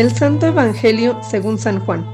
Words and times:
Del 0.00 0.16
Santo 0.16 0.46
Evangelio 0.46 1.20
según 1.22 1.58
San 1.58 1.78
Juan. 1.78 2.06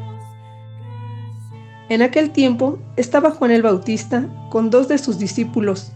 En 1.89 2.03
aquel 2.03 2.33
tiempo 2.33 2.81
estaba 2.97 3.31
Juan 3.31 3.53
el 3.53 3.63
Bautista 3.63 4.27
con 4.51 4.71
dos 4.71 4.89
de 4.89 4.99
sus 4.99 5.21
discípulos, 5.21 5.93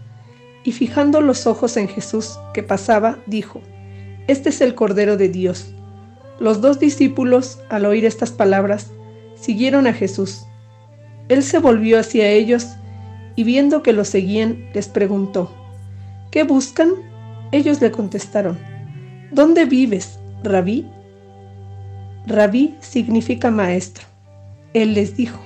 y 0.63 0.71
fijando 0.71 1.21
los 1.21 1.49
ojos 1.49 1.77
en 1.77 1.89
Jesús 1.89 2.39
que 2.55 2.63
pasaba, 2.63 3.19
dijo, 3.27 3.61
Este 4.29 4.51
es 4.51 4.61
el 4.61 4.77
Cordero 4.77 5.17
de 5.17 5.31
Dios. 5.31 5.75
Los 6.39 6.61
dos 6.61 6.79
discípulos, 6.79 7.59
al 7.71 7.85
oír 7.85 8.05
estas 8.05 8.31
palabras, 8.31 8.93
siguieron 9.35 9.89
a 9.89 9.93
Jesús. 9.93 10.47
Él 11.29 11.43
se 11.43 11.59
volvió 11.59 11.99
hacia 11.99 12.31
ellos 12.31 12.69
y 13.35 13.43
viendo 13.43 13.83
que 13.83 13.93
lo 13.93 14.05
seguían, 14.05 14.71
les 14.75 14.87
preguntó, 14.87 15.53
¿Qué 16.31 16.45
buscan? 16.45 16.93
Ellos 17.51 17.81
le 17.81 17.91
contestaron, 17.91 18.61
¿Dónde 19.33 19.65
vives, 19.65 20.21
rabí? 20.45 20.87
Rabí 22.27 22.77
significa 22.81 23.51
maestro. 23.51 24.05
Él 24.75 24.95
les 24.95 25.17
dijo, 25.17 25.41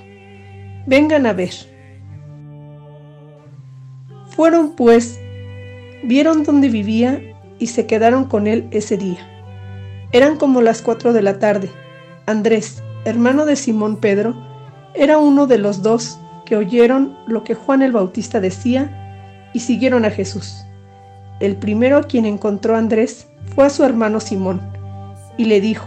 vengan 0.87 1.27
a 1.27 1.33
ver. 1.33 1.53
Fueron 4.29 4.73
pues, 4.73 5.21
vieron 6.03 6.43
dónde 6.43 6.69
vivía 6.69 7.21
y 7.59 7.69
se 7.69 7.87
quedaron 7.87 8.25
con 8.25 8.47
él 8.47 8.67
ese 8.71 8.97
día. 8.97 9.19
Eran 10.13 10.37
como 10.37 10.61
las 10.61 10.83
cuatro 10.83 11.13
de 11.13 11.23
la 11.23 11.39
tarde. 11.39 11.71
Andrés, 12.27 12.83
hermano 13.05 13.47
de 13.47 13.57
Simón 13.57 13.97
Pedro, 13.97 14.35
era 14.95 15.19
uno 15.19 15.47
de 15.47 15.59
los 15.59 15.83
dos 15.83 16.19
que 16.45 16.57
oyeron 16.57 17.17
lo 17.27 17.45
que 17.45 17.55
Juan 17.55 17.83
el 17.83 17.93
Bautista 17.93 18.41
decía 18.41 19.51
y 19.53 19.61
siguieron 19.61 20.05
a 20.05 20.11
Jesús. 20.11 20.65
El 21.41 21.57
primero 21.57 21.97
a 21.99 22.03
quien 22.05 22.27
encontró 22.27 22.77
Andrés 22.77 23.27
fue 23.55 23.67
a 23.67 23.71
su 23.71 23.85
hermano 23.85 24.21
Simón 24.21 24.61
y 25.37 25.47
le 25.47 25.61
dijo, 25.61 25.87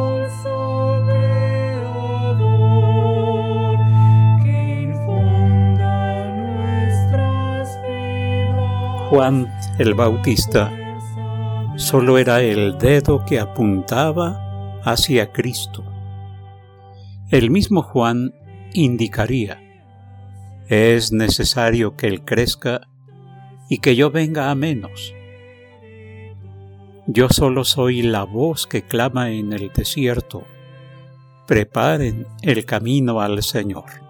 Juan 9.11 9.51
el 9.77 9.93
Bautista 9.93 10.71
solo 11.75 12.17
era 12.17 12.39
el 12.39 12.77
dedo 12.77 13.25
que 13.25 13.41
apuntaba 13.41 14.79
hacia 14.85 15.33
Cristo. 15.33 15.83
El 17.29 17.51
mismo 17.51 17.81
Juan 17.81 18.33
indicaría, 18.71 19.61
es 20.69 21.11
necesario 21.11 21.97
que 21.97 22.07
Él 22.07 22.23
crezca 22.23 22.87
y 23.67 23.79
que 23.79 23.97
yo 23.97 24.11
venga 24.11 24.49
a 24.49 24.55
menos. 24.55 25.13
Yo 27.05 27.27
solo 27.27 27.65
soy 27.65 28.03
la 28.03 28.23
voz 28.23 28.65
que 28.65 28.83
clama 28.83 29.31
en 29.31 29.51
el 29.51 29.73
desierto, 29.73 30.45
preparen 31.47 32.27
el 32.43 32.63
camino 32.63 33.19
al 33.19 33.43
Señor 33.43 34.00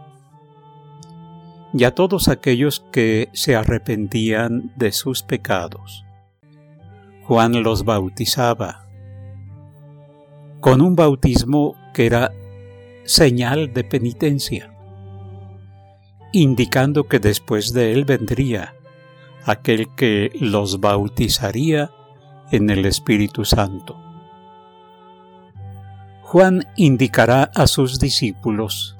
y 1.73 1.83
a 1.85 1.95
todos 1.95 2.27
aquellos 2.27 2.85
que 2.91 3.29
se 3.33 3.55
arrepentían 3.55 4.71
de 4.75 4.91
sus 4.91 5.23
pecados. 5.23 6.05
Juan 7.23 7.63
los 7.63 7.85
bautizaba 7.85 8.87
con 10.59 10.81
un 10.81 10.95
bautismo 10.95 11.75
que 11.93 12.05
era 12.05 12.31
señal 13.03 13.73
de 13.73 13.83
penitencia, 13.83 14.73
indicando 16.31 17.05
que 17.05 17.19
después 17.19 17.73
de 17.73 17.93
él 17.93 18.05
vendría 18.05 18.75
aquel 19.45 19.87
que 19.95 20.31
los 20.39 20.79
bautizaría 20.79 21.89
en 22.51 22.69
el 22.69 22.85
Espíritu 22.85 23.43
Santo. 23.43 23.97
Juan 26.21 26.65
indicará 26.75 27.43
a 27.55 27.67
sus 27.67 27.99
discípulos 27.99 28.97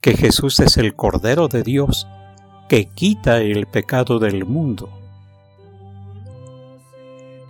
que 0.00 0.16
Jesús 0.16 0.60
es 0.60 0.76
el 0.76 0.94
Cordero 0.94 1.48
de 1.48 1.62
Dios 1.62 2.06
que 2.68 2.86
quita 2.86 3.38
el 3.38 3.66
pecado 3.66 4.18
del 4.18 4.44
mundo, 4.44 4.90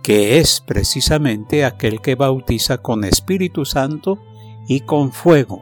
que 0.01 0.39
es 0.39 0.61
precisamente 0.61 1.65
aquel 1.65 2.01
que 2.01 2.15
bautiza 2.15 2.79
con 2.79 3.03
Espíritu 3.03 3.65
Santo 3.65 4.19
y 4.67 4.81
con 4.81 5.11
fuego. 5.11 5.61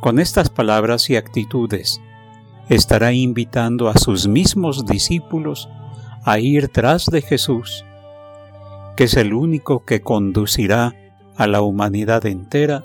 Con 0.00 0.18
estas 0.18 0.48
palabras 0.48 1.10
y 1.10 1.16
actitudes, 1.16 2.00
estará 2.68 3.12
invitando 3.12 3.88
a 3.88 3.98
sus 3.98 4.28
mismos 4.28 4.86
discípulos 4.86 5.68
a 6.24 6.38
ir 6.38 6.68
tras 6.68 7.06
de 7.06 7.20
Jesús, 7.20 7.84
que 8.96 9.04
es 9.04 9.14
el 9.14 9.34
único 9.34 9.84
que 9.84 10.00
conducirá 10.00 10.94
a 11.36 11.46
la 11.46 11.60
humanidad 11.60 12.24
entera 12.26 12.84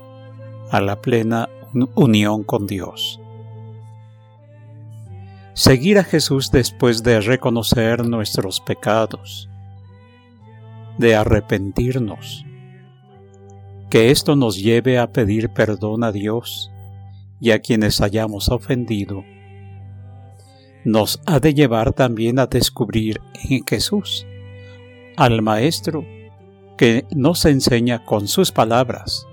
a 0.72 0.82
la 0.82 1.02
plena 1.02 1.50
unión 1.96 2.44
con 2.44 2.68
Dios. 2.68 3.20
Seguir 5.54 6.00
a 6.00 6.04
Jesús 6.04 6.52
después 6.52 7.04
de 7.04 7.22
reconocer 7.22 8.06
nuestros 8.06 8.60
pecados, 8.60 9.50
de 10.98 11.16
arrepentirnos, 11.16 12.46
que 13.90 14.10
esto 14.10 14.36
nos 14.36 14.58
lleve 14.58 14.98
a 14.98 15.12
pedir 15.12 15.50
perdón 15.50 16.04
a 16.04 16.12
Dios 16.12 16.72
y 17.40 17.52
a 17.52 17.60
quienes 17.60 18.02
hayamos 18.02 18.50
ofendido, 18.50 19.24
nos 20.84 21.22
ha 21.26 21.40
de 21.40 21.54
llevar 21.54 21.94
también 21.94 22.40
a 22.40 22.48
descubrir 22.48 23.22
en 23.50 23.66
Jesús 23.66 24.26
al 25.16 25.42
Maestro 25.42 26.06
que 26.78 27.06
nos 27.12 27.46
enseña 27.46 28.04
con 28.04 28.28
sus 28.28 28.52
palabras 28.52 29.28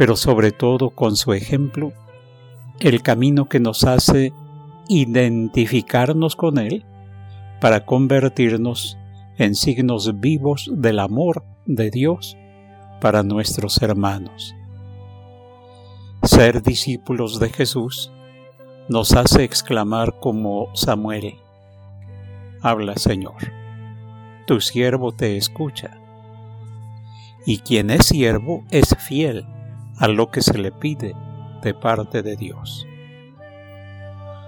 pero 0.00 0.16
sobre 0.16 0.50
todo 0.50 0.88
con 0.88 1.14
su 1.14 1.34
ejemplo, 1.34 1.92
el 2.78 3.02
camino 3.02 3.50
que 3.50 3.60
nos 3.60 3.84
hace 3.84 4.32
identificarnos 4.88 6.36
con 6.36 6.56
Él 6.56 6.86
para 7.60 7.84
convertirnos 7.84 8.96
en 9.36 9.54
signos 9.54 10.18
vivos 10.18 10.70
del 10.72 11.00
amor 11.00 11.44
de 11.66 11.90
Dios 11.90 12.38
para 13.02 13.22
nuestros 13.22 13.82
hermanos. 13.82 14.54
Ser 16.22 16.62
discípulos 16.62 17.38
de 17.38 17.50
Jesús 17.50 18.10
nos 18.88 19.12
hace 19.12 19.44
exclamar 19.44 20.18
como 20.18 20.74
Samuel, 20.74 21.34
Habla 22.62 22.96
Señor, 22.96 23.52
tu 24.46 24.62
siervo 24.62 25.12
te 25.12 25.36
escucha. 25.36 25.90
Y 27.44 27.58
quien 27.58 27.90
es 27.90 28.06
siervo 28.06 28.64
es 28.70 28.96
fiel 28.96 29.44
a 30.00 30.08
lo 30.08 30.30
que 30.30 30.40
se 30.40 30.58
le 30.58 30.72
pide 30.72 31.14
de 31.62 31.74
parte 31.74 32.22
de 32.22 32.36
Dios. 32.36 32.86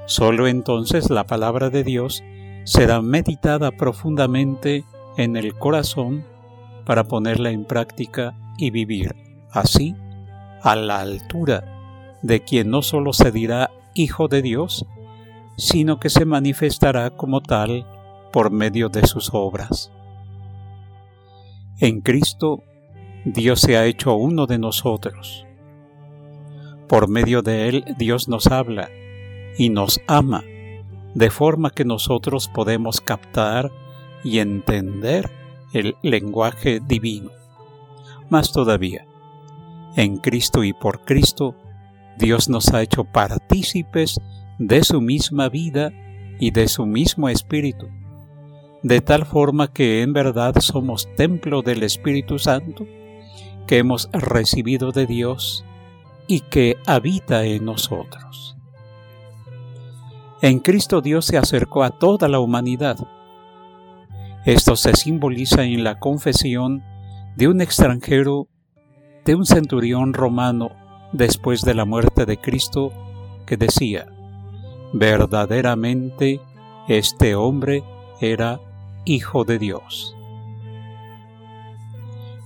Solo 0.07 0.49
entonces 0.49 1.11
la 1.11 1.25
palabra 1.25 1.71
de 1.71 1.85
Dios 1.85 2.25
será 2.65 3.03
meditada 3.03 3.71
profundamente 3.71 4.85
en 5.17 5.37
el 5.37 5.55
corazón 5.55 6.25
para 6.87 7.05
ponerla 7.05 7.51
en 7.51 7.65
práctica 7.65 8.35
y 8.57 8.71
vivir 8.71 9.15
así 9.51 9.95
a 10.63 10.75
la 10.75 11.01
altura 11.01 12.19
de 12.23 12.41
quien 12.41 12.71
no 12.71 12.83
solo 12.83 13.13
se 13.13 13.31
dirá 13.31 13.71
Hijo 13.95 14.29
de 14.29 14.41
Dios, 14.41 14.87
sino 15.59 16.01
que 16.01 16.09
se 16.09 16.25
manifestará 16.25 17.11
como 17.11 17.43
tal 17.43 17.87
por 18.33 18.51
medio 18.51 18.89
de 18.89 19.07
sus 19.07 19.31
obras. 19.35 19.93
En 21.79 22.01
Cristo 22.01 22.63
Dios 23.25 23.61
se 23.61 23.77
ha 23.77 23.87
hecho 23.87 24.15
uno 24.15 24.47
de 24.47 24.59
nosotros. 24.59 25.47
Por 26.89 27.09
medio 27.09 27.43
de 27.43 27.69
Él 27.69 27.85
Dios 27.97 28.27
nos 28.27 28.49
habla 28.49 28.91
y 29.57 29.69
nos 29.69 30.01
ama, 30.09 30.43
de 31.15 31.31
forma 31.31 31.71
que 31.71 31.85
nosotros 31.85 32.49
podemos 32.49 33.01
captar 33.01 33.71
y 34.25 34.41
entender 34.41 35.31
el 35.73 35.95
lenguaje 36.03 36.81
divino. 36.85 37.31
Más 38.29 38.51
todavía, 38.51 39.07
en 39.97 40.17
Cristo 40.17 40.65
y 40.65 40.73
por 40.73 41.05
Cristo, 41.05 41.55
Dios 42.19 42.49
nos 42.49 42.75
ha 42.75 42.83
hecho 42.83 43.05
partícipes 43.05 44.21
de 44.59 44.83
su 44.83 45.01
misma 45.01 45.49
vida 45.49 45.93
y 46.41 46.51
de 46.51 46.67
su 46.67 46.87
mismo 46.87 47.29
Espíritu, 47.29 47.87
de 48.83 49.01
tal 49.01 49.27
forma 49.27 49.73
que 49.73 50.03
en 50.03 50.13
verdad 50.13 50.57
somos 50.59 51.09
templo 51.15 51.63
del 51.63 51.85
Espíritu 51.85 52.41
Santo 52.41 52.85
que 53.67 53.79
hemos 53.79 54.09
recibido 54.13 54.93
de 54.93 55.07
Dios 55.07 55.65
y 56.27 56.41
que 56.41 56.77
habita 56.87 57.45
en 57.45 57.65
nosotros. 57.65 58.57
En 60.41 60.59
Cristo 60.59 61.01
Dios 61.01 61.27
se 61.27 61.39
acercó 61.39 61.85
a 61.85 61.91
toda 61.91 62.29
la 62.29 62.41
humanidad. 62.41 62.97
Esto 64.45 64.75
se 64.75 64.95
simboliza 64.95 65.63
en 65.63 65.85
la 65.85 66.01
confesión 66.01 66.83
de 67.37 67.49
un 67.49 67.61
extranjero, 67.61 68.49
de 69.25 69.37
un 69.37 69.47
centurión 69.47 70.15
romano 70.15 70.71
después 71.13 71.63
de 71.63 71.75
la 71.75 71.85
muerte 71.85 72.27
de 72.27 72.39
Cristo, 72.39 72.93
que 73.47 73.57
decía, 73.57 74.07
verdaderamente 74.93 76.41
este 76.89 77.35
hombre 77.35 77.85
era 78.21 78.61
Hijo 79.05 79.45
de 79.45 79.59
Dios. 79.59 80.17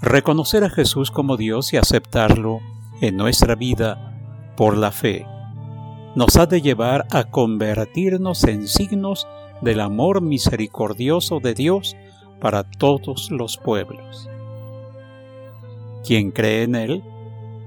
Reconocer 0.07 0.63
a 0.63 0.71
Jesús 0.71 1.11
como 1.11 1.37
Dios 1.37 1.73
y 1.73 1.79
aceptarlo 1.79 2.61
en 3.01 3.17
nuestra 3.17 3.57
vida 3.57 4.55
por 4.57 4.77
la 4.77 4.93
fe 4.93 5.27
nos 6.15 6.37
ha 6.37 6.47
de 6.47 6.63
llevar 6.63 7.09
a 7.11 7.25
convertirnos 7.25 8.45
en 8.45 8.69
signos 8.69 9.27
del 9.63 9.81
amor 9.81 10.21
misericordioso 10.21 11.41
de 11.41 11.55
Dios 11.55 11.97
para 12.41 12.63
todos 12.63 13.33
los 13.33 13.57
pueblos. 13.57 14.31
Quien 16.05 16.31
cree 16.31 16.63
en 16.63 16.77
Él 16.77 17.03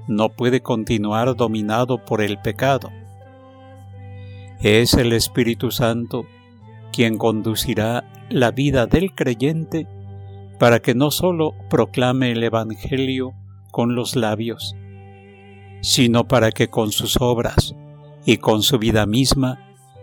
no 0.08 0.30
puede 0.30 0.62
continuar 0.62 1.36
dominado 1.36 2.06
por 2.06 2.22
el 2.22 2.38
pecado. 2.38 2.88
Es 4.62 4.94
el 4.94 5.12
Espíritu 5.12 5.70
Santo 5.70 6.24
quien 6.90 7.18
conducirá 7.18 8.10
la 8.30 8.50
vida 8.50 8.86
del 8.86 9.14
creyente 9.14 9.86
para 10.60 10.80
que 10.80 10.94
no 10.94 11.10
sólo 11.10 11.54
proclame 11.70 12.32
el 12.32 12.42
Evangelio 12.44 13.32
con 13.70 13.94
los 13.94 14.14
labios, 14.14 14.76
sino 15.80 16.28
para 16.28 16.52
que 16.52 16.68
con 16.68 16.92
sus 16.92 17.16
obras 17.18 17.74
y 18.26 18.36
con 18.36 18.62
su 18.62 18.78
vida 18.78 19.06
misma 19.06 19.58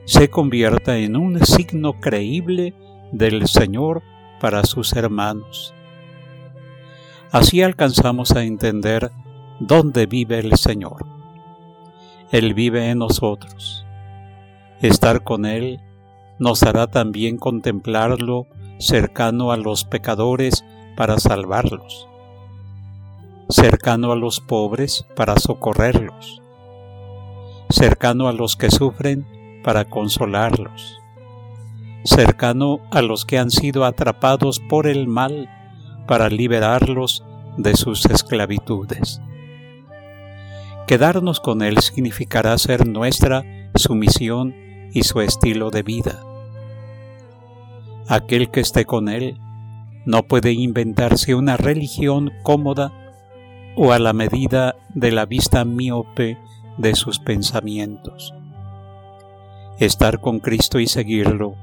se 0.06 0.32
convierta 0.32 0.98
en 0.98 1.16
un 1.16 1.46
signo 1.46 2.00
creíble 2.00 2.74
del 3.12 3.48
Señor 3.48 4.02
para 4.42 4.64
sus 4.64 4.94
hermanos. 4.94 5.76
Así 7.32 7.62
alcanzamos 7.62 8.32
a 8.32 8.44
entender 8.44 9.12
dónde 9.60 10.08
vive 10.08 10.40
el 10.40 10.58
Señor. 10.58 11.06
Él 12.32 12.56
vive 12.56 12.90
en 12.90 12.98
nosotros. 12.98 13.86
Estar 14.82 15.24
con 15.24 15.46
Él 15.46 15.82
nos 16.40 16.64
hará 16.64 16.88
también 16.88 17.38
contemplarlo 17.38 18.48
cercano 18.80 19.52
a 19.52 19.58
los 19.58 19.86
pecadores 19.86 20.64
para 20.96 21.20
salvarlos, 21.20 22.08
cercano 23.50 24.12
a 24.12 24.16
los 24.16 24.40
pobres 24.40 25.06
para 25.16 25.38
socorrerlos, 25.38 26.42
cercano 27.70 28.28
a 28.28 28.34
los 28.34 28.56
que 28.56 28.70
sufren 28.70 29.26
para 29.64 29.86
consolarlos, 29.86 31.00
cercano 32.04 32.80
a 32.92 33.02
los 33.02 33.26
que 33.26 33.40
han 33.40 33.52
sido 33.52 33.86
atrapados 33.86 34.60
por 34.60 34.88
el 34.88 35.08
mal 35.08 35.50
para 36.08 36.30
liberarlos 36.30 37.24
de 37.58 37.76
sus 37.76 38.06
esclavitudes. 38.06 39.22
Quedarnos 40.88 41.40
con 41.42 41.64
Él 41.64 41.80
significará 41.80 42.58
ser 42.58 42.88
nuestra 42.88 43.44
sumisión 43.76 44.56
y 44.94 45.04
su 45.04 45.20
estilo 45.20 45.70
de 45.70 45.84
vida. 45.84 46.27
Aquel 48.08 48.50
que 48.50 48.62
esté 48.62 48.86
con 48.86 49.10
Él 49.10 49.38
no 50.06 50.24
puede 50.24 50.54
inventarse 50.54 51.36
una 51.36 51.58
religión 51.58 52.32
cómoda 52.44 52.94
o 53.76 53.92
a 53.92 54.00
la 54.00 54.14
medida 54.14 54.76
de 54.96 55.12
la 55.12 55.26
vista 55.26 55.66
miope 55.66 56.38
de 56.78 56.96
sus 56.96 57.20
pensamientos. 57.20 58.34
Estar 59.80 60.22
con 60.22 60.40
Cristo 60.40 60.80
y 60.80 60.88
seguirlo 60.88 61.56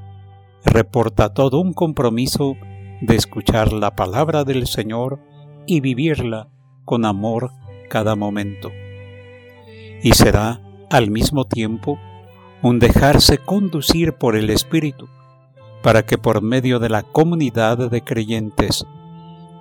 reporta 0.63 1.33
todo 1.33 1.59
un 1.59 1.73
compromiso 1.73 2.55
de 3.01 3.15
escuchar 3.15 3.73
la 3.73 3.95
palabra 3.95 4.43
del 4.43 4.67
Señor 4.67 5.19
y 5.65 5.79
vivirla 5.79 6.47
con 6.85 7.05
amor 7.05 7.51
cada 7.89 8.15
momento. 8.15 8.71
Y 10.01 10.11
será, 10.13 10.61
al 10.89 11.09
mismo 11.09 11.45
tiempo, 11.45 11.97
un 12.61 12.79
dejarse 12.79 13.37
conducir 13.39 14.13
por 14.13 14.35
el 14.35 14.49
Espíritu, 14.49 15.07
para 15.85 16.03
que 16.03 16.17
por 16.17 16.41
medio 16.41 16.79
de 16.79 16.89
la 16.89 17.03
comunidad 17.03 17.77
de 17.91 18.01
creyentes 18.01 18.87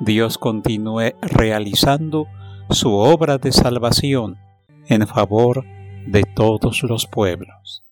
Dios 0.00 0.38
continúe 0.38 1.12
realizando 1.20 2.28
su 2.70 2.94
obra 2.94 3.36
de 3.36 3.52
salvación 3.52 4.38
en 4.86 5.06
favor 5.06 5.66
de 6.06 6.22
todos 6.22 6.82
los 6.82 7.06
pueblos. 7.06 7.83